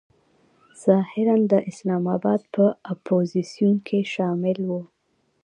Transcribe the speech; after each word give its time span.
ظاهراً 0.83 1.35
د 1.51 1.53
اسلام 1.69 2.03
آباد 2.17 2.41
په 2.55 2.65
اپوزیسیون 2.93 3.75
کې 3.87 3.99
شامل 4.13 4.57
و. 4.69 4.71